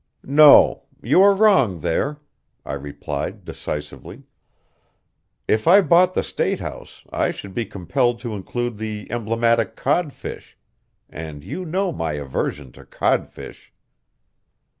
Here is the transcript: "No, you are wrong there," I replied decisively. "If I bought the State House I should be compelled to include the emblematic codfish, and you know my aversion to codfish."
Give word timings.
"No, 0.23 0.85
you 1.03 1.21
are 1.21 1.35
wrong 1.35 1.81
there," 1.81 2.17
I 2.65 2.73
replied 2.73 3.45
decisively. 3.45 4.23
"If 5.47 5.67
I 5.67 5.81
bought 5.81 6.15
the 6.15 6.23
State 6.23 6.59
House 6.59 7.03
I 7.13 7.29
should 7.29 7.53
be 7.53 7.65
compelled 7.67 8.19
to 8.21 8.33
include 8.33 8.79
the 8.79 9.05
emblematic 9.11 9.75
codfish, 9.75 10.57
and 11.07 11.43
you 11.43 11.65
know 11.65 11.91
my 11.93 12.13
aversion 12.13 12.71
to 12.71 12.83
codfish." 12.85 13.71